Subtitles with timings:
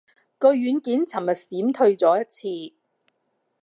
[0.39, 2.23] 個軟件尋日閃退咗一
[2.71, 2.75] 次